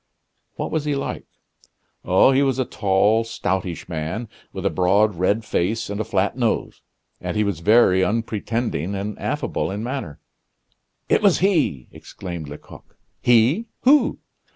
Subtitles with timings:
[0.55, 1.27] "What was he like?"
[2.03, 6.35] "Oh, he was a tall, stoutish man, with a broad, red face, and a flat
[6.35, 6.81] nose;
[7.19, 10.17] and he was very unpretending and affable in manner.
[11.07, 12.97] "It was he!" exclaimed Lecoq.
[13.21, 13.67] "He!
[13.81, 14.17] Who?"